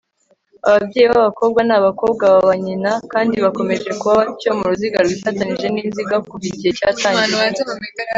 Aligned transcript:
ababyeyi 0.67 1.07
b'abakobwa 1.11 1.59
ni 1.63 1.73
abakobwa 1.79 2.23
ba 2.33 2.41
ba 2.47 2.55
nyina 2.65 2.91
kandi 3.11 3.35
bakomeje 3.45 3.89
kuba 3.99 4.13
batyo, 4.21 4.49
mu 4.57 4.63
ruziga 4.69 4.97
rwifatanije 5.05 5.67
n'inziga, 5.69 6.15
kuva 6.27 6.45
igihe 6.51 6.71
cyatangira 6.77 7.61